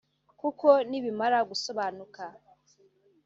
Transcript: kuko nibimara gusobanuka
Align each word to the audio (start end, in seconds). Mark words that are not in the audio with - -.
kuko 0.39 0.67
nibimara 0.89 1.37
gusobanuka 1.49 2.23